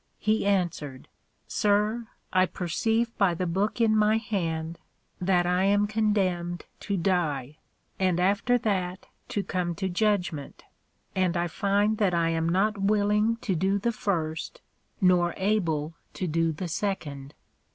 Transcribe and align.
He 0.17 0.47
answered, 0.47 1.07
Sir, 1.47 2.07
I 2.33 2.47
perceive 2.47 3.15
by 3.19 3.35
the 3.35 3.45
Book 3.45 3.79
in 3.79 3.95
my 3.95 4.17
hand, 4.17 4.79
that 5.19 5.45
I 5.45 5.65
am 5.65 5.85
condemned 5.85 6.65
to 6.79 6.97
die, 6.97 7.57
and 7.99 8.19
after 8.19 8.57
that 8.57 9.05
to 9.27 9.43
come 9.43 9.75
to 9.75 9.89
Judgment, 9.89 10.63
and 11.15 11.37
I 11.37 11.47
find 11.47 11.99
that 11.99 12.15
I 12.15 12.29
am 12.29 12.49
not 12.49 12.79
willing 12.79 13.35
to 13.41 13.53
do 13.53 13.77
the 13.77 13.91
first, 13.91 14.61
nor 14.99 15.35
able 15.37 15.93
to 16.15 16.25
do 16.25 16.51
the 16.51 16.67
second. 16.67 17.35